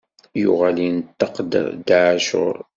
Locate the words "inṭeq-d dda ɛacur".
0.87-2.57